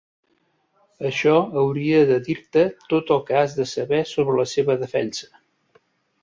Això 1.09 1.33
hauria 1.63 1.99
de 2.11 2.17
dir-te 2.29 2.63
tot 2.95 3.13
el 3.17 3.21
que 3.27 3.37
has 3.43 3.53
de 3.59 3.67
saber 3.73 4.01
sobre 4.15 4.39
la 4.41 4.49
seva 4.55 4.79
defensa. 4.87 5.31